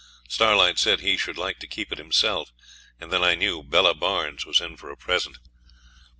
Starlight 0.27 0.79
said 0.79 1.01
he 1.01 1.15
should 1.15 1.37
like 1.37 1.59
to 1.59 1.67
keep 1.67 1.91
it 1.91 1.99
himself, 1.99 2.51
and 2.99 3.13
then 3.13 3.23
I 3.23 3.35
knew 3.35 3.61
Bella 3.61 3.93
Barnes 3.93 4.47
was 4.47 4.59
in 4.59 4.75
for 4.75 4.89
a 4.89 4.97
present. 4.97 5.37